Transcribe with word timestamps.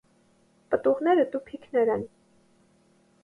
Պտուղները 0.75 1.25
տուփիկներ 1.35 1.91
են։ 1.97 2.07